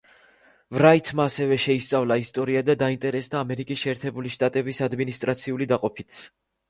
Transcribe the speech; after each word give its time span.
ვრაითმა 0.75 1.25
ასევე 1.31 1.57
შეისწავლა 1.65 2.17
ისტორია 2.23 2.63
და 2.71 2.77
დაინტერესდა 2.85 3.39
ამერიკის 3.45 3.83
შეერთებული 3.85 4.33
შტატების 4.37 4.83
ადმინისტრაციული 4.87 5.69
დაყოფით. 5.75 6.19